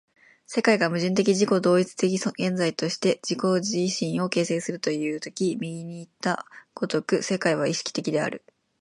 [0.47, 8.43] 世界が矛盾的自己同一的現在として自己自身を形成するという時右にいった如く世界は意識的である。